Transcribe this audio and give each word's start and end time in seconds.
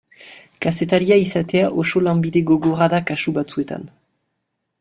Kazetaria 0.65 1.17
izatea 1.25 1.69
oso 1.83 2.03
lanbide 2.07 2.43
gogorra 2.53 2.91
da 2.97 3.05
kasu 3.11 3.35
batzuetan. 3.39 3.89